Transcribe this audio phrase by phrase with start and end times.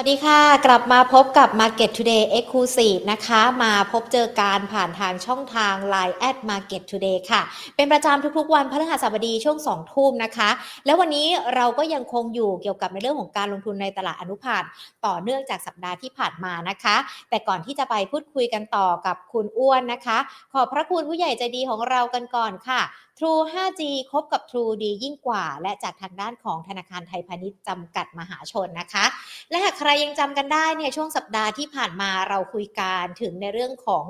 [0.00, 7.42] วัสดีค่ะ กลับมาพบกับ Market Today Exclusive นะคะ มาพบเจอการผ่านทางช่องทาง Line at Market Today ค่ะ
[7.76, 10.50] เป็นประจำทุกๆวันพฤหัสบดีช่วง2ทุ่มนะคะ
[10.86, 14.70] แล้ววันนี้เราก็ยังคงอยู่เกี่ยวกับในเรื่องของการลงทุนในตลาดอนุพันธ์
[15.06, 16.96] ต่อเนื่องจากสัปดาห์ที่ผ่านมานะคะ
[17.30, 20.18] แต่ก่อนที่จะไปพูดคุยกันต่อกับคุณอ้วนนะคะ
[20.52, 22.80] ขอบพระคุณผู้ใหญ่ใจดีของเรากันก่อนค่ะ
[23.18, 29.04] True 5G คบกับ True ดียิ่งกว่า และจากทางด้านของธนาคารไทยพาณิชย์จำกัดมหาชนนะคะ
[29.50, 34.06] และหากใครยังจำกันได้เนี่ยช่วงสัปดาห์ที่ผ่านมาเราคุยกันถึงในเรื่องของ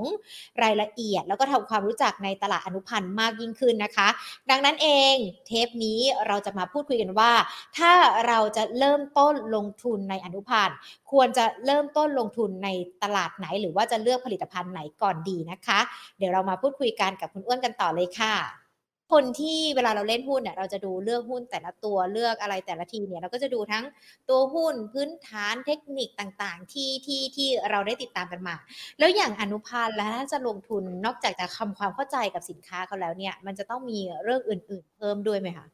[0.63, 4.09] รายละเอียด แล้วก็ทำความรู้จักในตลาดอนุพันธ์มากยิ่งขึ้นนะคะ
[4.51, 5.15] ดังนั้นเอง
[5.47, 7.33] เทปนี้เราจะมาพูดคุยกันว่า
[7.79, 7.93] ถ้า
[8.27, 10.77] เราจะเริ่มต้นลงทุนในอนุพันธ์
[11.13, 12.69] ควรจะเริ่มต้นลงทุนใน
[13.03, 15.79] ตลาดไหน หรือว่าจะเลือกผลิตภัณฑ์ไหนก่อนดีนะคะ
[16.19, 18.68] เดี๋ยวเรามาพูดคุยกันกับคุณอ้วนกันต่อเลยค่ะ
[19.13, 23.85] คนที่เวลาเราเล่นหุ้นเนี่ยเราจะดูเลือกหุ้นแต่ละตัวเลือกอะไรแต่ละทีเนี่ยเราก็จะดูทั้ง
[24.29, 28.55] ตัวหุ้นพื้นฐานเทคนิคต่างๆ ที่ที่ที่เราได้ติดตามกันมา
[28.99, 35.67] แล้วอย่างอนุพันธ์แล้วถ้าจะลงทุนนอกจากจะทำความเข้าใจกับสินค้าเขาแล้วเนี่ย มันจะต้องมีเรื่องอื่น ๆ เพิ่มด้วยไหมคะ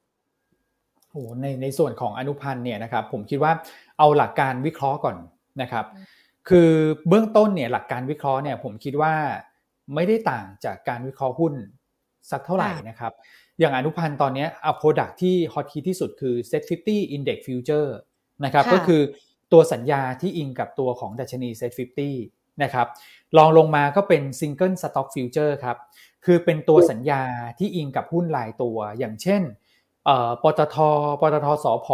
[1.11, 3.53] โอ้ในในส่วนของอนุพันธ์เนี่ยนะครับผมคิดว่า
[3.99, 5.17] เอาหลักการวิเคราะห์ก่อน
[5.63, 5.85] นะครับ
[6.49, 6.71] คือ
[7.09, 9.15] เบื้องต้นเนี่ยหลักการวิเคราะห์เนี่ยผมคิดว่า
[9.95, 11.55] ไม่ได้ต่างจากการวิเคราะห์หุ้น
[12.31, 13.13] สักเท่าไหร่นะครับ
[13.59, 17.89] อย่างอนุพันธ์ตอนนี้เอา product ที่ฮอตฮิตที่สุดคือ Set 50 Index Future
[18.45, 19.03] นะครับค่ะก็คือ
[19.53, 21.73] ตัวสัญญาที่อิงกับตัวของดัชนี Set
[22.19, 22.87] 50นะครับ
[23.37, 25.77] รองลงมาก็เป็น Single Stock Future ครับ
[26.25, 27.23] คือเป็นตัวสัญญา
[27.59, 29.43] ที่อิงกับหุ้นรายตัว อย่างเช่น
[30.05, 30.77] เอ่อปตท.
[31.21, 31.89] ปตท.สผ.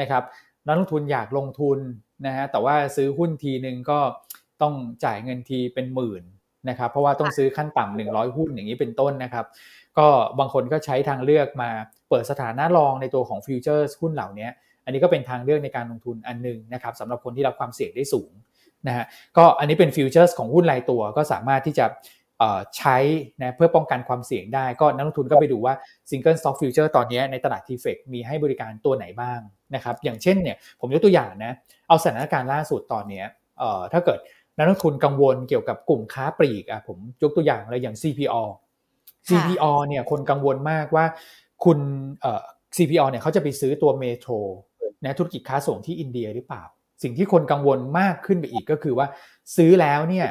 [0.00, 0.24] นะครับ
[0.66, 1.78] นักลงทุนอยากลงทุน
[2.26, 4.00] นะฮะแต่ว่าซื้อหุ้นทีนึงก็
[4.62, 6.22] ต้องจ่ายเงินทีเป็นหมื่น
[6.68, 9.46] นะครับ เพราะว่าต้องซื้อขั้นต่ำ100หุ้นอย่างนี้เป็นต้นนะครับ
[9.98, 11.70] ก็บางคนก็ใช้ทางเลือกมา
[12.08, 14.48] เปิดสถานะ long ในตัวของ Future หุ้นเหล่านี้
[14.84, 18.30] อันนี้ก็เป็นทางเลือกในการลงทุนอันหนึ่งนะครับสำหรับคนที่รับความเสี่ยงได้สูง
[18.88, 19.04] นะฮะ
[19.36, 21.86] ก็อันนี้เป็น Future ของหุ้นรายตัวก็สามารถที่จะ
[22.76, 22.96] ใช้
[23.42, 25.74] นะเพื่อป้องกันความเสี่ยงได้ ก็นักลงทุนก็ไปดูว่า
[26.10, 29.40] Single Stock Future ตอนนี้ในตลาด t f e c มีให้บริการตัวไหนบ้าง
[29.74, 31.52] นะครับอย่างเช่นเนี่ยผมยกตัวอย่างนะ
[31.88, 33.24] เอาสถานการณ์ล่าสุดตอนนี้
[33.92, 34.18] ถ้าเกิด
[34.56, 38.42] นักลงทุนกังวลเกี่ยวกับกลุ่มค้าปลีกอะผมยกตัวอย่างเลยอย่าง CPO
[39.28, 41.04] CPO เนี่ยคนกังวลมากว่า
[41.64, 41.78] คุณ
[42.20, 42.42] เอ่อ
[42.76, 44.32] CPO เนี่ยเขาจะไปซื้อตัวเมโทร
[45.04, 46.62] นะธุรกิจค้าส่งที่อินเดียหรือเปล่า
[47.02, 49.06] สิ่งที่คนกังวลมากขึ้นไปอีกก็คือว่า
[49.56, 50.26] ซื้อแล้วเนี่ย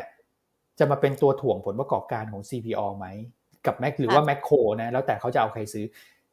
[0.80, 3.06] จะมาเป็นตัวถ่วงผลประกอบการของ CPO ไหม
[3.66, 5.86] กับแมคหรือว่าแมคโครนะแล้วแต่เขาจะเอาใครซื้อ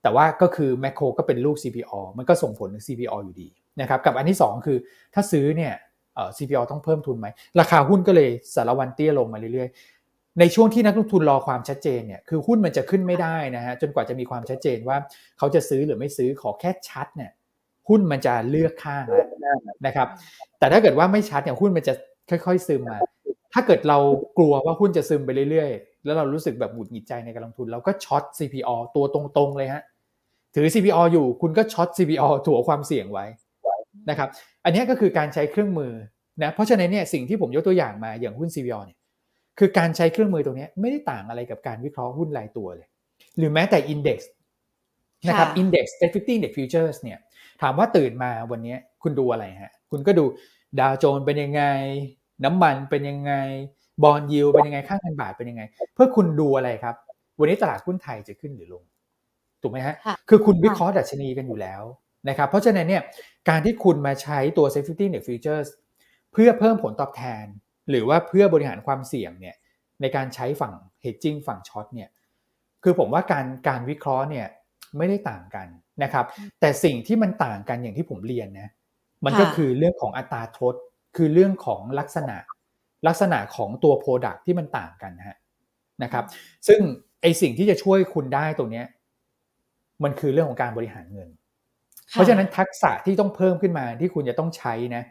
[0.02, 3.48] แต่ว่าก็คือแมคโครก็เป็นลูก CPO มันก็ส่งผลถึง CPO อยู่ดี
[3.80, 4.78] นะครับกับอันที่ 2 คือ
[5.14, 5.90] ถ้าซื้อเนี่ยเอ่อ
[6.36, 7.26] CPO ต้องเพิ่มทุนไหม
[7.60, 14.96] ราคาหุ้นก็เลยสารวันเตี้ยลงมาเรื่อยๆ ในช่วงที่นักลงทุนรอความชัดเจนเนี่ยคือหุ้นมันจะขึ้นไม่ได้นะฮะจนกว่าจะมีความชัดเจนว่า
[15.38, 17.32] เขาจะซื้อหรือไม่ซื้อขอแค่ชัดเนี่ย
[17.88, 19.26] หุ้นมันจะเลือกข้างแล้ว
[19.86, 20.08] นะครับ
[20.58, 21.94] แต่ถ้าเกิดว่าไม่ชัดเนี่ยหุ้นมันจะ
[22.30, 22.98] ค่อย ๆ ซึมมา
[23.52, 23.98] ถ้าเกิดเรา
[24.38, 29.82] กลัวว่าหุ้นจะซึมไปเรื่อยๆ แล้วเรารู้สึกแบบหงุดหงิดใจในการลงทุน เราก็ช็อต CPO ตัวตรงๆเลยฮะ
[30.54, 33.26] ถือ CPO อยู่คุณก็ช็อต CPO ถั่วความเสี่ยงไว้
[34.10, 34.28] นะครับ
[34.64, 35.92] อันนี้ก็คือการใช้เครื่องมือ
[36.42, 38.98] นะ เพราะฉะนั้นเนี่ยสิ่งที่ผมยกตัวอย่างมาอย่างหุ้น CPO เนี่ย
[39.58, 42.88] คือการใช้เครื่องมือตรงนี้ไม่ได้ต่างอะไรกับการวิเคราะห์หุ้นรายตัวเลย
[43.38, 44.18] หรือแม้แต่ Index
[45.28, 47.18] นะครับค่ะ Index 50 Index Futures เนี่ย
[47.62, 50.24] ถามว่าตื่นมาวันนี้คุณดูอะไรฮะ คุณก็ดู
[50.80, 51.64] ดาวโจนส์เป็นยังไง
[52.44, 53.32] น้ำมันเป็นยังไง
[54.02, 55.62] บอลยิวเป็นยังไง ค่าเงินบาทเป็นยังไง
[55.94, 56.94] เพื่อคุณดูอะไรครับ
[57.38, 58.82] วันนี้ตลาดหุ้นไทยจะขึ้นหรือลง
[59.62, 61.82] ถูกไหมฮะค่ะคือคุณวิเคราะห์ดัชนีกันอยู่แล้ว
[62.28, 63.02] นะครับเพราะฉะนั้นเนี่ย
[63.48, 65.68] การที่คุณมาใช้ตัว Safety Net Futures
[66.32, 67.44] เพื่อเพิ่มผลตอบแทน
[67.90, 69.56] หรือว่าเพื่อบริหารความเสี่ยงเนี่ย
[70.00, 70.74] ในการใช้ฝั่ง
[71.04, 72.08] hedging ฝั่งช็อตเนี่ย
[72.82, 74.46] คือผมว่าการการวิเคราะห์เนี่ย
[74.98, 75.68] ไม่ได้ต่างกัน
[76.02, 76.24] นะครับ
[76.60, 78.68] แต่สิ่งที่มันต่างกันอย่างที่ผมเรียนนะ
[79.24, 80.74] มันก็ค่ะคือเรื่องของอัตราทด
[81.16, 82.36] คือเรื่องของลักษณะ
[83.06, 85.36] ลักษณะของตัว Product ที่มันต่างกันนะฮะ
[86.02, 86.24] นะครับ
[86.68, 86.80] ซึ่ง
[87.22, 88.86] ไอสิ่งที่จะช่วยคุณได้ตรงเนี้ย
[90.04, 91.28] มันคือเรื่องของการบริหารเงิน
[92.12, 95.02] เพราะฉะนั้นทักษะที่ต้องเพิ่มขึ้นมาที่คุณจะต้องใช้นะ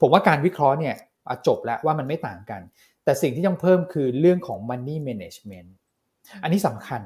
[0.00, 0.94] ผมว่าการวิเคราะห์เนี่ย
[1.28, 2.60] อะจบแล้วว่ามันไม่ต่างกัน
[3.04, 5.68] แต่สิ่งที่ต้องเพิ่มคือเรื่องของ money management
[6.42, 7.02] อันนี้สำคัญ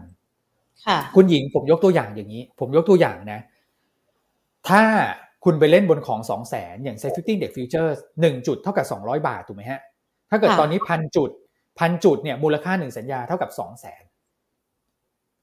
[0.86, 3.40] ค่ะคุณหญิงผมยกตัวอย่างอย่างนี้ ผมยกตัวอย่างนะ
[4.68, 4.82] ถ้า
[5.44, 9.80] คุณไปเล่นบนของ2 0 0แสนอย่าง Safety Index Futures 1 จุดเท่ากับ 200 บาท ถูกไหมฮะ
[10.30, 11.30] ถ้าเกิดค่ะตอนนี้พันจุด
[11.78, 14.02] พันจุดเนี่ยมูลค่า1สัญญาเท่ากับ2 0 0แสน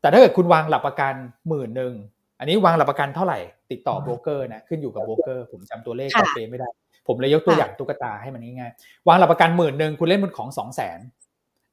[0.02, 1.14] แต่ถ้าเกิดคุณวางหลักประกัน
[1.50, 1.94] หมื่นหนึ่ง
[2.42, 3.40] อันนี้วางหลักประกันเท่าไหร่
[3.72, 6.70] ติดต่อโบรกเกอร์นะขึ้นอยู่กับโบรกเกอร์ผมจำตัวเลขค่ะเป๊ะไม่ได้
[7.08, 11.00] ผมเลยยกตัวค่ะอย่างตุ๊กตาให้มันง่ายๆวางหลักประกันหมื่นหนึ่งคุณเล่นบนของ2 0 0แสน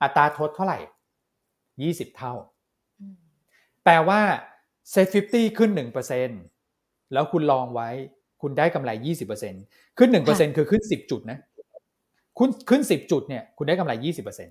[0.03, 0.79] อัตราทดเท่าไหร่
[1.69, 2.32] 20เท่า
[3.00, 3.15] อืม
[3.85, 4.20] แปลว่า
[4.94, 5.70] Set 50ขึ้น
[6.41, 7.88] 1%แล้วคุณลองไว้
[8.43, 9.55] คุณได้กำไรยี่สิบเปอร์เซ็น
[9.99, 11.38] ขึ้นหนึ่งเปอร์เซ็นคือขึ้นสิบจุดนะ
[12.38, 14.49] คุณขึ้นสิบจุดเนี่ยคุณได้กำไรยี่สิบเปอร์เซ็น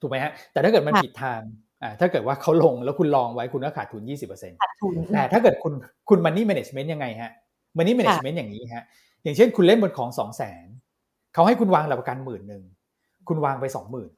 [0.00, 1.69] ถูกไหมฮะแต่ถ้าเกิดมันผิดทางอ่า
[2.00, 5.72] ถ้าเกิดว่าเขาลงแล้วคุณลองไว้คุณก็ขาดทุนยี่สิบเปอร์เซ็นต์ขาดทุนแต่ถ้าเกิดคุณ
[6.08, 7.30] คุณมันนี่แมネจเมนต์ยังไงฮะ
[7.76, 8.84] มันนี่แมネจเมนต์อย่างนี้ฮะ
[9.22, 10.66] อย่างเช่นคุณเล่นบนของสองแสน
[11.34, 12.62] เขาให้คุณวางหลักประกันหมื่นหนึ่ง
[13.28, 14.10] คุณวางไปสองหมื่น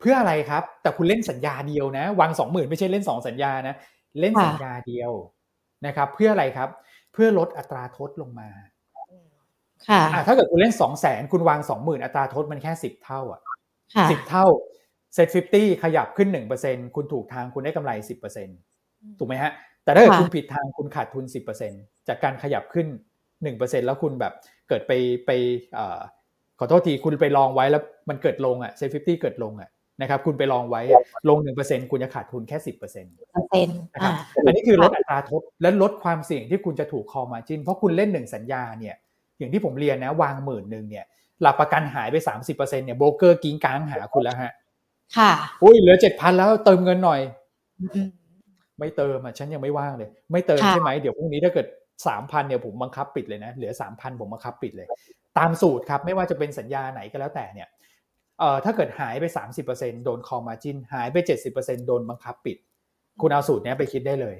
[0.00, 3.74] เพื่ออะไรครับ แต่คุณเล่นสัญญาเดียวนะ วางสองหมื่นไม่ใช่เล่นสองสัญญานะ
[4.20, 5.12] เล่นสัญญาเดียว
[5.86, 6.68] นะครับ เพื่ออะไรครับ
[7.12, 8.48] เพื่อลดอัตราทดลงมา
[9.88, 13.40] ค่ะถ้าเกิดคุณเล่นสองแสนคุณวางสองหมื่นอัตราทดมันแค่สิบเท่าอะ
[14.10, 14.46] สิบเท่า
[15.14, 18.48] SET fifty ขยับขึ้นหนึ่งเปอร์เซ็นต์คุณถูกทางคุณได้กำไรสิบเปอร์เซ็นต์
[19.18, 19.52] ถูกไหมฮะ
[19.84, 21.72] แต่ถ้าเกิดคุณผิดทางคุณขาดทุนสิบเปอร์เซ็นต์
[22.08, 22.86] จากการขยับขึ้น
[23.42, 24.32] หนึ่งเปอร์เซ็นต์แล้วคุณแบบ
[24.68, 24.92] เกิดไป
[25.26, 25.30] ไป
[26.58, 29.70] ขอโทษทีคุณไป long ไว้แล้วมันเกิดลงอะ SET fifty เกิดลงอะ
[30.00, 30.82] นะครับคุณไป long ไว้
[31.28, 33.14] ลงหนึ่งเปอร์เซ็นต์คุณจะขาดทุนแค่สิบเปอร์เซ็นต์
[33.94, 34.14] นะครับ
[34.46, 38.94] อันนี้คือลดอัตราทดและลดความเสี่ยงที่คุณจะถูก call margin เพราะคุณเล่นหนึ่งสัญญาเนี่ย
[39.38, 41.04] อย่างที่ผมเรียนนะวางหมื่นหนึ่งเนี่ย
[41.42, 44.52] หลักประกันหายไปสามสิบเปอร์เซ็นต์เนี่ยโบรกเกอร์กริ๊งกร๊างหาคุณแล้วฮะ
[45.16, 45.32] ค่ะ
[45.62, 47.20] อุ้ยเหลือเจ็ดพันแล้วเติมเงินหน่อย
[48.78, 51.66] ไม่เติมอะฉันยังไม่ว่างเลย ไม่เติมใช่ไหมเดี๋ยวพรุ่งนี้ถ้าเกิด
[52.06, 54.86] สามพันเนี่ยผมบังคับปิดเลยนะเหลือสามพันผมบังคับปิดเลย
[55.38, 57.68] ตามสูตรครับไม่ว่าจะเป็นสัญญาไหนก็แล้วแต่เนี่ย
[58.38, 62.56] เอ่อถ้าเกิดหายไปสามสิบเปอร์เซ็นโดนคอมาจินหายไปเจ็ดสิบเปอร์เซ็นโดนบังคับปิด
[63.20, 64.36] คุณเอาสูตรนี้ไปคิดได้เลย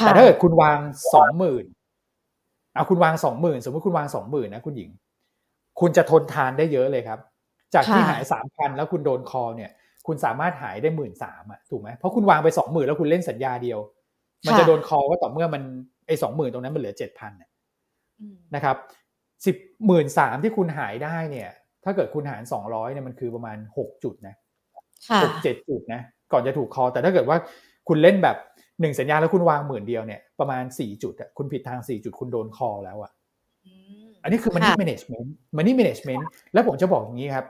[0.00, 0.78] แต่ถ้าเกิดคุณวาง
[1.14, 1.64] สองหมื่น
[2.74, 4.90] เอาคุณวางสองหมื่นสมมติคุณวางสองหมื่นนะคุณหญิง
[5.80, 7.18] คุณจะทนทานได้เยอะเลยครับ
[7.74, 9.70] จากที่หายสามพันแล้วคุณโดนคอเนี่ย
[10.06, 13.78] คุณสามารถหายได้หมื่นสามอะถูกไหมเพราะคุณวางไปสองหมื่นแล้วคุณเล่นสัญญาเดียว
[14.46, 15.62] มันจะโดนคอก็ต่อเมื่อมัน
[16.06, 17.32] ไอ้สองหมื่นตรงนั้นมันเหลือเจ็ดพัน
[18.54, 18.76] นะครับ
[19.46, 19.56] สิบ
[19.86, 21.50] หมื่นสามที่คุณหายได้เนี่ย
[21.84, 24.34] ถ้าเกิดคุณหารสองร้อยเนี่ยมันคือประมาณหกจุดนะ
[25.22, 26.00] หกเจ็ดจุดนะ
[26.32, 27.36] ก่อนจะถูกคอ แต่ถ้าเกิดว่า
[27.88, 28.36] คุณเล่นแบบ
[28.80, 33.12] หนึ่งสัญญาแล้วคุณวางหมื่นเดียวเนี่ยประมาณสี่จุดอะคุณผิดทางสี่จุดคุณโดนคอแล้วอะ
[34.22, 36.22] อันนี้คือ money management money management
[36.52, 37.46] แล้วผมจะบอกอย่างนี้ครับ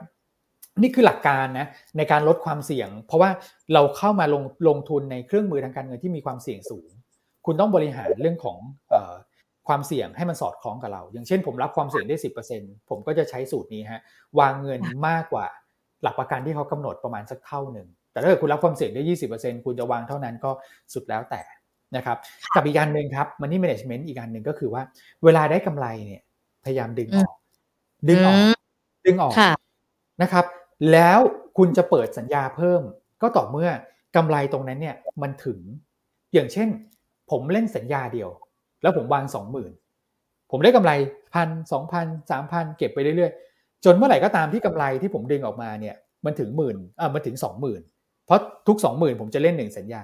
[0.81, 1.67] นี่คือหลักการนะ
[1.97, 3.29] ในการลดความเสี่ยง เพราะว่า
[3.73, 6.89] เราเข้ามาลงลงทุนในเครื่องมือทางการเงินที่มีความเสี่ยงสูง
[7.45, 8.57] คุณต้องบริหารเรื่องของ
[9.67, 12.29] ความเสี่ยงให้มันสอดคล้องกับเรา อย่างเช่น ผมรับความเสี่ยงได้สิ
[12.89, 14.01] ผมก็จะใช้สูตรนี้ฮะ
[14.39, 15.45] วางเงินมากกว่า
[16.03, 20.51] หลักประกันที่เขากำหนดประมาณสักเท่าหนึ่งแต่ถ้าเกิดคุณรับความเสี่ยงได้ยี่สิบเปอร์เซ็นคุณจะวางเท่านั้นก็
[20.93, 21.41] สุดแล้วแต่
[21.95, 22.17] นะครับ
[22.55, 24.81] กับอีกการหนึ่งครับมันนี่ management อีกการหนึ่งก็คือว่า
[25.23, 26.21] เวลาได้กำไรเนี่ย
[26.63, 27.31] พยายามดึงออก
[28.09, 28.37] ดึงออก
[29.05, 29.33] ดึงออก
[30.21, 30.45] นะครับ
[30.91, 31.19] แล้ว
[31.57, 32.81] คุณจะเปิดสัญญาเพิ่ม
[33.21, 33.69] ก็ต่อเมื่อ
[34.15, 35.59] กำไรตรงนั้นเนี่ยมันถึง
[36.33, 36.69] อย่างเช่น
[37.31, 38.29] ผมเล่นสัญญาเดียว
[38.81, 39.71] แล้วผมวางสองหมื่น
[40.51, 40.91] ผมได้กำไร
[41.33, 47.81] พันสองพันสามพันเก็บไปเรื่อยๆ จนเมื่อไหร่ก็ตามที่กำไรที่ผมดึงออกมาเนี่ยมันถึงหมื่นเออมันถึงสองหมื่น
[48.25, 50.03] เพราะทุกสองหมื่นผมจะเล่นหนึ่งสัญญา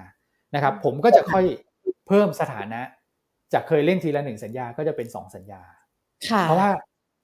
[0.56, 1.45] นะครับ ผมก็จะค่อย
[2.07, 2.81] เพิ่มสถานะ
[3.54, 5.62] จากเคยเล่นทีละหนึ่งสัญญาก็จะเป็นสองสัญญา
[6.44, 6.69] เพราะว่า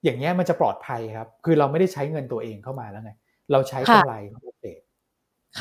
[0.04, 3.12] อย่างเงี้ยมันจะปลอดภัยครับ คือเราไม่ได้ใช้เงินตัวเองเข้ามาแล้วไง
[3.52, 4.82] เราใช้กำไรของเศษ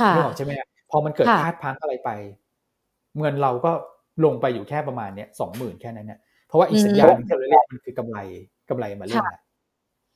[0.08, 0.52] ไม่ออกใช่ไหม
[0.90, 2.10] พอมันเกิดพลาดพังอะไรไป
[3.18, 3.72] เงินเราก็
[4.24, 8.18] ลงไปอยู่แค่ประมาณเนี้ยสองหมื่นแค่นั้นเนี่ยเพราะว่าอีกสัญญาณที่เราเรียกมันคือกำไร
[8.68, 9.24] กำไรมาเล่น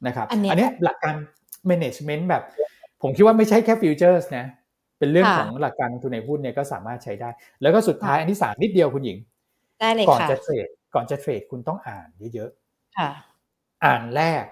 [0.06, 1.15] นะครับ อันนี้หลักการ
[1.70, 2.43] management แบบ
[3.03, 4.47] ผมคิดว่าไม่ใช่แค่ฟิวเจอร์สนะ
[4.99, 7.29] เป็นเรื่องของหลักการลงทุนในหุ้นเนี่ยก็สามารถใช้ได้
[7.62, 9.19] แล้วก็สุดท้ายอันที่สามนิดเดียวคุณหญิง
[9.81, 14.44] ได้เลยก่อนจะเทรดก่อนจะเทรดคุณต้องอ่านเยอะๆอ่านแรก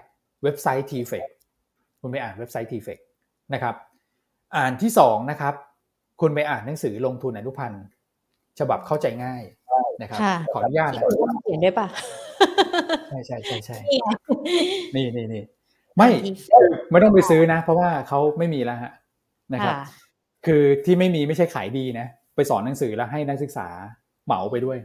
[0.43, 1.21] เว็บไซต์ t f e
[2.01, 2.95] คุณไปอ่านเว็บไซต์ t f e
[3.53, 3.75] นะครับ
[4.55, 5.53] อ่านที่สองนะครับ
[6.21, 7.83] คุณไปอ่านหนังสือลงทุนอนุพันธ์
[8.59, 9.43] ฉบับเข้าใจง่าย
[10.01, 10.19] นะครับ
[10.53, 11.03] ขออนุญาตนะ
[11.43, 11.87] เขียนได้ปะ
[13.09, 13.77] ใช่ใช่ใช่ใช่
[14.95, 15.43] นี่นี่นี่
[15.97, 16.09] ไม่
[16.91, 18.91] ไม่ต้องไปซื้อนะ เพราะว่าเขาไม่มีแล้วฮะ
[19.53, 19.75] นะครับ
[20.45, 23.67] คือที่ไม่มีไม่ใช่ขายดีนะ ไปสอนหนังสือแล้วให้นักศึกษา
[24.25, 24.77] เหมาไปด้วย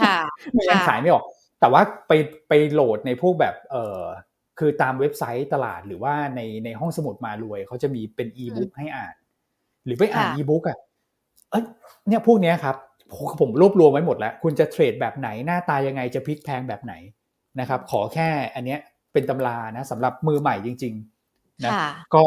[0.00, 0.16] ค่ะ
[0.52, 1.24] ไม่ยังขายไม่ออก
[1.60, 2.12] แต่ว่าไป
[2.48, 4.00] ไปโหลดในพวกแบบเออ
[4.64, 9.14] คือตามเว็บไซต์ตลาดหรือว่าในในห้องสมุดมารวยเขาจะมีเป็นอีบุ๊กให้อ่าน
[9.84, 10.78] หรือไปอ่านอีบุ๊กอะ
[11.50, 11.64] เอ้ย
[12.08, 12.76] เนี่ยพวกนี้ครับ
[13.40, 16.94] ผมรวบรวมไว้หมดแล้ว คุณจะเทรดแบบไหนหน้าตายังไงจะพลิกแพงแบบไหน
[17.60, 18.80] นะครับ ขอแค่อันเนี้ย
[19.12, 21.72] เป็นตำรานะสำหรับมือใหม่จริงๆนะ
[22.14, 22.22] ก็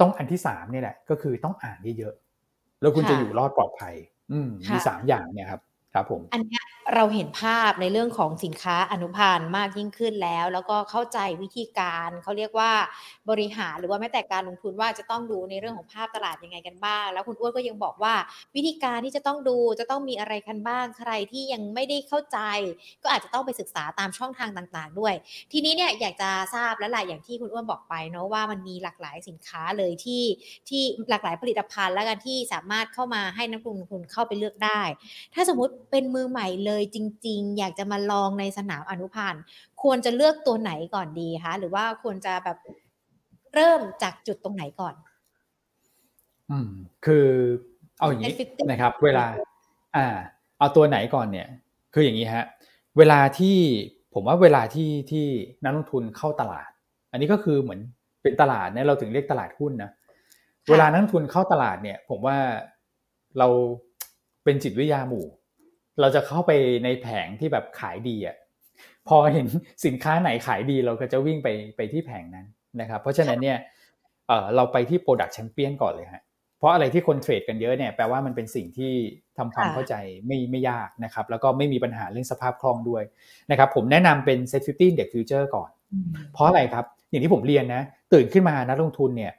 [0.00, 3.94] ต้องอันที่สามนี่แหละก็คือต้องอ่านเยอะๆแล้วคุณจะอยู่รอดปลอดภัย
[4.32, 5.60] อืมมีสามอย่างเนี่ยครับ
[5.94, 6.60] ครับผมอันนี้
[6.94, 12.72] เราเห็นภาพในเรื่องของสินค้าอนุพันธ์มากยิ่งขึ้นแล้ว แล้วก็เข้าใจวิธีการเขาเรียกว่า
[13.30, 18.14] บริหารหรือว่าแม้แต่การลงทุนว่าจะต้องดูในเรื่องของภาพตลาดยังไงกันบ้าง แล้วคุณอ้วนก็ยังบอกว่า
[18.56, 22.38] วิธีการที่จะต้องดูจะต้องมีอะไรกันบ้างใครที่ยังไม่ได้เข้าใจ
[23.02, 25.14] ก็อาจจะต้องไปศึกษาตามช่องทางต่างๆ ด้วย
[25.52, 30.22] ทีนี้เนี่ยอยากจะทราบและหลายอย่างที่คุณอ้วนบอกไปเนาะว่ามันมีหลากหลายสินค้าเลยที่
[30.68, 34.82] ที่หลากหลายผลิตภัณฑ์แล้วกันที่สามารถเข้ามาให้นักลงทุนเข้าไปเลือกได้
[35.34, 39.42] ถ้าสมมติเป็นมือใหม่เลยจริง ๆ อยากจะมาลองในสนามอนุพันธ์
[39.82, 42.58] ควรจะเลือกตัวไหนก่อนดีคะหรือว่าควรจะแบบ
[43.54, 44.94] เริ่มจากจุดตรงไหนก่อน
[46.50, 46.70] อืม
[47.06, 47.26] คือ
[47.98, 48.34] เอาอย่างนี้
[48.70, 49.24] นะครับ เวลา
[49.96, 50.06] อ่า
[50.58, 51.48] เอาตัวไหนก่อนเนี่ย
[51.94, 52.44] คืออย่างนี้ฮะ
[52.98, 53.56] เวลาที่
[54.14, 55.26] ผมว่าเวลาที่ที่
[55.64, 56.68] นักลงทุนเข้าตลาด
[57.10, 57.80] อันนี้ก็คือเหมือน
[58.22, 59.90] เป็นตลาดเนี่ยเราถึงเรียกตลาดหุ้นนะ
[60.70, 62.36] เวลานักลงทุนเข้าตลาดเนี่ย ผมว่า
[63.38, 63.48] เรา
[64.44, 65.24] เป็นจิตวิทยาหมู่
[66.00, 66.52] เราจะเข้าไป
[66.84, 68.36] ในแผงที่แบบขายดีอะ
[69.08, 69.46] พอเห็น
[69.84, 72.46] สินค้าไหนขายดีเราก็จะวิ่งไปไปที่แผงนั้น
[72.80, 73.58] นะครับ เพราะฉะนั้นเนี่ย
[74.28, 76.22] เออเราไปที่ Product Champion ก่อนเลยฮะ
[76.58, 78.92] เพราะอะไรที่คนเทรดกันเยอะเนี่ยแปลว่ามันเป็นสิ่งที่
[79.38, 79.94] ทำความเข้าใจ
[80.26, 83.02] ไม่ไม่ยากนะครับ แล้วก็ไม่มีปัญหาเรื่องสภาพคล่องด้วย
[83.50, 85.70] นะครับ ผมแนะนำเป็น Set 50 Index Future ก่อน
[86.32, 89.32] เพราะอะไรครับ อย่างที่ผมเรียนนะ ตื่นขึ้นมานักลงทุนเนี่ย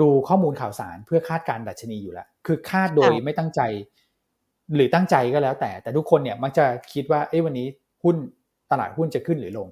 [0.00, 3.60] ดูข้อมูลข่าวสารเพื่อคาดการดัชนีอยู่แล้ว คือคาดโดยไม่ตั้งใจ
[4.76, 7.66] หรือตั้งใจก็แล้วแต่ แต่ทุกคนเนี่ยมักจะคิดว่าเอ้วันนี้
[8.04, 8.16] หุ้น
[8.70, 9.68] ตลาดหุ้นจะขึ้นหรือลง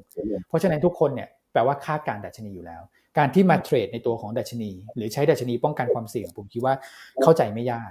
[0.48, 2.82] เพราะฉะนั้นทุกคนเนี่ยแปลว่าคาดการณ์ดัชนีอยู่แล้ว
[3.18, 6.74] การที่มาเทรดในตัวของดัชนี หรือใช้ดัชนีป้องกันความเสี่ยง ผมคิดว่า
[7.22, 7.90] เข้าใจไม่ยาก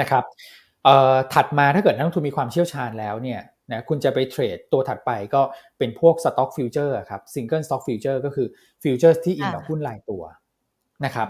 [0.00, 0.24] นะครับ
[1.34, 3.40] ถัดมาถ้าเกิดนักลงทุนมีความเชี่ยวชาญแล้วเนี่ย
[3.72, 5.42] นะคุณจะไปเทรดตัวถัดไปก็
[5.78, 8.46] เป็นพวก Stock Future ครับ Single Stock Future ก็คือ
[8.82, 10.22] Future ที่อิงกับหุ้นรายตัว
[11.04, 11.28] นะครับ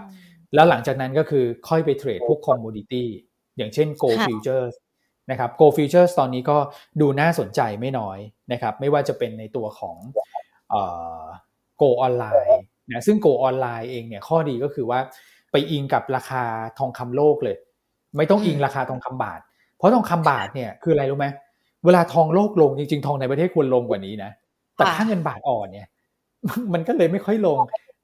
[0.53, 4.75] แล้วหลังจากนั้นก็คือค่อยไปเทรดพวก commodity อ ย่างเช่น Gold Futures
[5.31, 6.57] นะครับ Go Futures ตอนนี้ก็
[7.01, 8.19] ดูน่าสนใจไม่น้อย
[8.51, 9.95] นะครับ ไม่ว่าจะเป็นในตัวของ
[10.69, 10.81] เอ่
[11.19, 11.23] อ
[11.81, 12.49] Go Online
[12.91, 14.99] นะซึ่ง Go Online เองเนี่ยข้อดีก็คือว่า
[15.51, 16.43] ไปอิงกับราคา
[16.79, 17.57] ทองคำโลกเลย
[18.17, 19.39] ไม่ต้องอิงราคาทองคำบาท
[19.77, 21.27] เพราะทองคำบาทเนี่ยคืออะไรรู้ไหม
[21.85, 24.31] เวลาทองโลกลงจริงๆ ทองในประเทศควรลงกว่านี้นะ
[24.75, 25.87] แต่ค่าเงินบาทอ่อนเนี่ย
[26.73, 27.57] มันก็เลยไม่ค่อยลง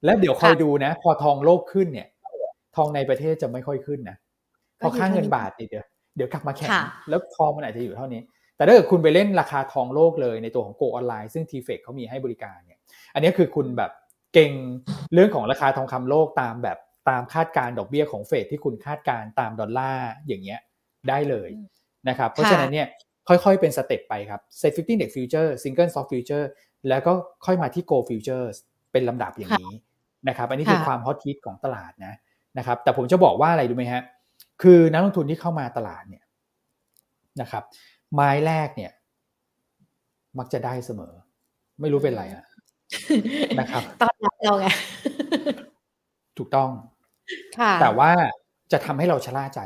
[0.04, 2.08] แล้วเดี๋ยวคอยดูนะ พอทองโลกขึ้นเนี่ย
[2.76, 4.16] ทองในประเทศจะไม่ค่อยขึ้นนะ
[4.82, 5.84] พอค่าเงินบาทเดี๋ยว
[6.16, 6.70] เดี๋ยวกลับมาแข็ง
[7.08, 8.20] แล้วทองมันอาจจะอยู่เท่านี้
[8.56, 12.78] แต่ถ้าเกิดคุณไปเล่นราคาทองโลกเลยในตัวของโกออนไลน์ ซึ่งทีเฟกเขามีให้บริการเนี่ย
[13.14, 13.90] อันนี้คือคุณแบบ
[14.34, 14.52] เก่ง
[15.14, 20.60] เรื่องของราคาทองคำโลกตามแบบตามคาดการดอกเบี้ยของเฟดที่คุณคาดการตามดอลลาร์อย่างเงี้ย
[21.08, 21.50] ได้เลย
[22.08, 22.86] นะครับ เพราะฉะนั้นเนี่ย
[23.28, 26.46] ค่อยๆเป็นสเต็ปไปครับ Set 50 Index Future Single Stock Future
[26.88, 27.12] แล้วก็
[27.46, 28.56] ค่อยมาที่ Go Futures
[28.92, 29.74] เป็นลำดับอย่างนี้
[30.28, 32.14] นะครับ อันนี้คือความฮอตฮิตของตลาดนะ
[32.58, 34.02] นะครับ แต่ผมจะบอกว่าอะไรดูไหมฮะ
[34.62, 36.24] คือนักลงทุนที่เข้ามาตลาดเนี่ย
[37.40, 37.64] นะครับ
[38.14, 38.92] ไม้แรกเนี่ย
[40.38, 41.12] มักจะได้เสมอ
[41.80, 42.44] ไม่รู้เป็นไรอะ
[43.60, 44.66] นะครับตอนเราไง
[46.38, 46.70] ถูกต้อง
[47.80, 48.10] แต่ว่า
[48.72, 49.60] จะทำให้เราชะล่าใจ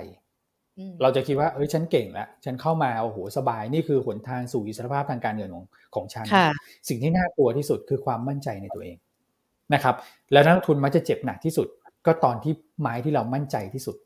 [1.03, 5.65] เราจะคิดว่าเฮ้ยฉันเก่งแล้วฉันเข้ามาโอ้โหสบายนี่คือหนทางสู่อิสรภาพทางการเงินของ
[5.95, 6.27] ของฉัน
[6.89, 8.97] สิ่งที่น่ากลัวที่สุดคือความมั่นใจในตัวเอง
[9.75, 9.95] นะครับ
[10.33, 11.69] แล้วนักทุนมักจะเจ็บหนักที่สุด
[12.07, 13.97] ก็ตอนที่ไม้ที่เรามั่นใจที่สุด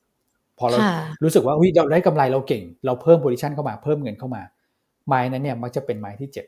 [0.61, 0.79] พอเรา
[1.25, 4.43] รู้สึกว่าวิเราได้กำไรเราเก่ง เราเพิ่มโพซิชันเข้ามาเพิ่มเงินเข้ามา
[5.07, 6.47] ไม้นั้นเนี่ยมักจะเป็นไม้ที่เจ็บ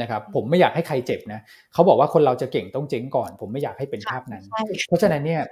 [0.00, 1.40] นะครับผมไม่อยากให้ใครเจ็บนะ
[1.72, 4.44] เขาบอกว่าคนเราจะเก่งต้องเจ๊งก่อน ผมไม่อยากให้เป็นภาพนั้น
[4.88, 5.42] เพราะฉะนั้นเนี่ย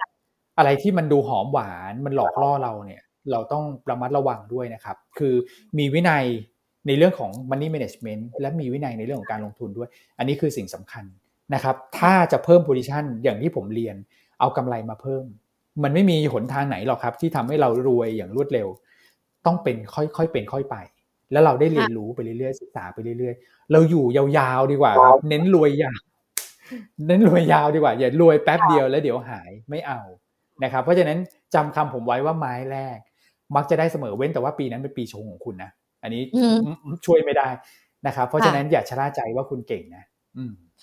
[0.58, 5.34] อะไรที่มันดูหอมหวานมันหลอกล่อเราเนี่ย เราต้องระมัดระวังด้วยนะครับ คือ
[5.78, 6.24] มีวินัย
[6.86, 9.88] ในเรื่องของ money management และมีวินัยในเรื่องของการลงทุนด้วย
[10.18, 11.04] อันนี้คือสิ่งสำคัญ
[11.54, 13.96] นะครับ ถ้าจะเพิ่ม position อย่างที่ผมเรียน
[14.40, 15.24] เอากำไรมาเพิ่ม
[15.82, 18.68] มันไม่มีหนทางไหนหรอกครับ ที่ทำให้เรารวยอย่างรวดเร็ว
[19.46, 20.76] ต้องเป็นค่อยๆเป็นค่อยไป
[21.32, 26.00] แล้วเราได้เรียนรู้ไปเรื่อยๆศึกษาไปเรื่อยๆ เราอยู่ยาวๆดีกว่าครับ เน้นรวยยาว
[27.06, 30.00] เน้นรวยยาวดีกว่า อย่ารวยแป๊บเดียวแล้วเดี๋ยวหายไม่เอา
[30.64, 31.18] นะครับ เพราะฉะนั้น
[31.54, 32.98] จำคำผมไว้ว่าไม้แรก
[33.56, 35.70] มักจะได้เสมอเว้นแต่ว่าปีนั้นเป็นปีชงของคุณนะ
[36.02, 36.22] อันนี้
[37.06, 37.48] ช่วยไม่ได้
[38.06, 40.15] นะครับ เพราะฉะนั้นอย่าชะล่าใจว่าคุณเก่งนะอืม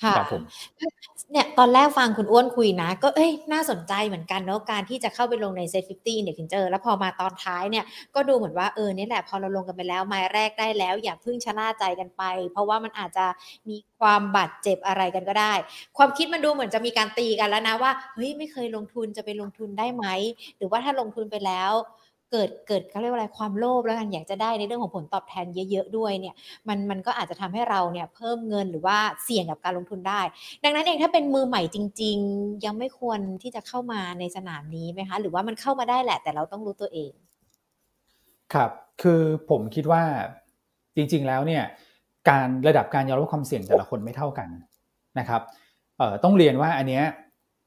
[0.04, 0.18] ค่ะ
[1.32, 13.26] เนี่ยตอนแรกฟังคุณอ้วนคุยนะ ก็เอ้ยน่าสนใจเหมือนกันเนาะการที่จะเข้าไปลงในเซ็ตฟิฟตี้เนี่ยถึงเจอ แล้วพอมาตอนท้ายเนี่ยก็ดูเหมือนว่าเออนี่แหละพอเราลงกันไปแล้วไม้แรกได้แล้ว อย่าเพิ่งชะล่าใจกันไป เพราะว่ามันอาจจะ
[13.70, 15.54] มีความบาดเจ็บอะไรกันก็ได้
[15.98, 20.06] ความคิดมันดูเหมือนจะมีการตีกันแล้วนะว่าเฮ้ยไม่เคยลงทุนจะไปลงทุนได้ไหม
[20.58, 21.72] หรือว่าถ้าลงทุนไปแล้ว
[22.34, 26.36] เกิดเกิดเขาเรียกว่าอะไรความโลภแล้วกันอยากจะได้ในเรื่องของผลตอบแทนเยอะๆด้วยเนี่ย
[26.68, 30.22] มันมันก็อาจจะทำให้เราเนี่ยเพิ่มเงินหรือว่าเสี่ยงกับการลงทุนได้
[30.64, 37.12] ดังนั้นเองถ้าเป็นมือใหม่จริง ๆ ยังไม่ควรที่จะเข้ามาในสนามนี้ไหมคะ หรือว่ามันเข้ามาได้แหละ แต่เราต้องรู้ตัวเอง
[38.54, 38.72] ครับ
[39.02, 40.04] คือผมคิดว่า
[40.96, 41.64] จริง ๆแล้วเนี่ย
[42.30, 44.50] การระดับการยอมรับความเสี่ยงแต่ละคนไม่เท่ากัน
[45.20, 45.42] นะครับ
[45.98, 47.04] เอ่อต้องเรียนว่าอันเนี้ย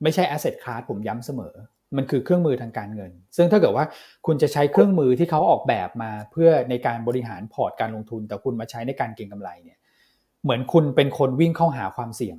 [0.02, 1.54] ไม่ใช่ asset class ผมย้ำเสมอ
[1.96, 3.84] มันคือเครื่องมือทางการเงิน ซึ่งถ้าเกิดว่า
[4.26, 9.78] คุณจะใช้เครื่องมือที่เขาออกแบบมาเพื่อในการบริหารพอร์ตการลงทุน แต่คุณมาใช้ในการเก็งกำไรเนี่ย
[10.42, 12.36] เหมือนคุณเป็นคนวิ่งเข้าหาความเสี่ยง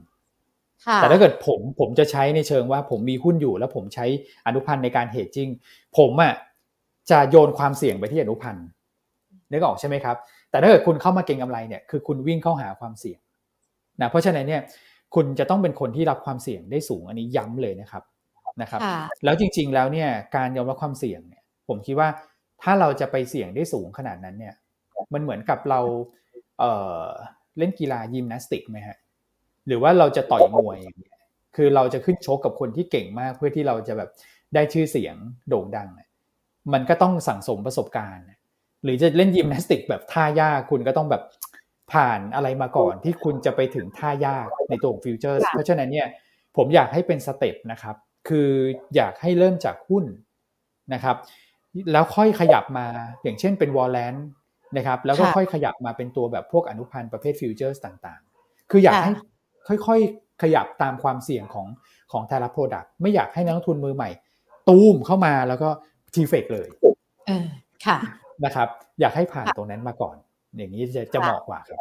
[0.95, 4.05] แต่ถ้าเกิดผมผมจะใช้ในเชิงว่าผมมีหุ้นอยู่ แล้วผมใช้
[4.45, 5.49] อนุพันธ์ในการเฮดจิ้ง
[5.97, 6.33] ผมอะ
[7.11, 8.65] จะโยนความเสี่ยงไปที่อนุพันธ์
[9.51, 10.17] นึกออกใช่ไหมครับ
[10.49, 13.19] แต่แต่ถ้าเกิดคุณเข้ามาเก็งกำไรเนี่ยคือคุณวิ่งเข้าหาความเสี่ยง
[14.01, 14.61] นะเพราะฉะนั้นเนี่ย
[15.15, 18.03] คุณจะต้องเป็นคนที่รับความเสี่ยงได้สูงอันนี้ย้ำเลยนะครับ
[18.61, 18.81] นะครับ
[19.23, 22.09] แล้วจริง ๆ แล้วเนี่ยการยอมรับความเสี่ยงเนี่ย ผมคิดว่า
[22.63, 24.55] ถ้าเราจะไปเสี่ยงได้สูงขนาดนั้นเนี่ย
[25.13, 25.79] มันเหมือนกับเรา
[26.59, 28.97] เเล่นกีฬายิมนาสติกไหมฮะ
[29.67, 31.17] หรือว่าเราจะต่อยมวยอย่างเงี้ย
[31.55, 34.09] คือเราจะขึ้นชกกับคนที่เก่งมากเพื่อที่เราจะแบบ
[34.53, 35.15] ได้ชื่อเสียง
[35.49, 35.89] โด่งดัง
[36.73, 38.25] มันก็ต้องสั่งสมประสบการณ์
[38.83, 41.23] หรือจะเล่นยิมนาสติกแบบท่ายากคุณก็ต้องแบบ
[41.91, 46.07] ผ่านอะไรมาก่อนที่คุณจะไปถึงท่ายากในตัวของ Future เพราะฉะนั้นเนี่ย
[46.57, 47.95] ผมอยากให้เป็นสเต็ปนะครับ
[48.29, 48.49] คือ
[48.95, 50.05] อยากให้เริ่มจากหุ้น
[50.93, 51.15] นะครับ
[51.91, 52.87] แล้วค่อยขยับมา
[53.23, 54.15] อย่างเช่นเป็น warrant
[54.77, 59.13] นะครับแล้วก็ค่อยขยับมาเป็นตัวแบบพวกอนุพันธ์ประเภท Future ต่างๆ คืออยากให้
[59.85, 61.67] ค่อยๆ ขยับตามความเสี่ยงของ
[62.11, 64.09] ของแต่ละโปรดักต์ไม่อยากให้นักทุนมือใหม่
[64.69, 65.69] ตูมเข้ามาแล้วก็
[66.13, 66.67] ทีเฟกเลย
[67.27, 67.47] เออ
[67.85, 67.97] ค่ะ
[68.45, 68.67] นะครับ
[68.99, 70.15] อยากให้ผ่านตรงนั้นมาก่อน
[70.57, 71.77] อย่างนี้จะจะเหมาะกว่าครับ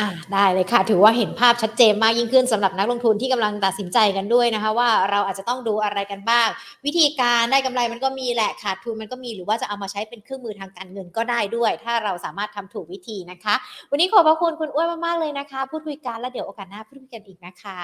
[0.00, 6.48] อ่าได้เลยค่ะ ถือว่าเห็นภาพชัดเจนมากยิ่งขึ้นสำหรับนักลงทุนที่กำลังตัดสินใจกันด้วยนะคะ ว่าเราอาจจะต้องดูอะไรกันบ้าง
[6.86, 13.54] วิธีการได้กำไรมันก็มีแหละขาดทุนมันก็มีหรือว่าจะเอามาใช้เป็นเครื่องมือทางการเงินก็ได้ด้วย ถ้าเราสามารถทำถูกวิธีนะคะ
[13.90, 17.80] วันนี้ขอบพระคุณคุณอ้วนมากๆเลยนะคะ พูดคุยกันแล้วเดี๋ยวโอกาสหน้าพูดคุยกันอีกนะคะ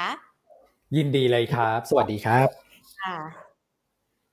[0.96, 2.48] ยินดีเลยครับ สวัสดีครับ
[2.98, 3.47] ค่ะ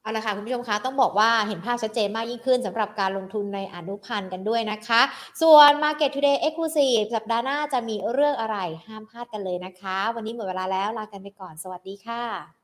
[0.05, 5.01] เอาละค่ะคุณผู้ชมคะต้องบอกว่าเห็นภาพชัดเจนมากยิ่งขึ้นสำหรับการลงทุนในอนุพันธ์กันด้วยนะคะ
[5.41, 8.57] ส่วน Market Today Exclusive สัปดาห์หน้าจะมีเรื่องอะไร
[8.87, 12.55] ห้ามพลาดกันเลยนะคะ วันนี้หมดเวลาแล้วลากันไปก่อนสวัสดีค่ะ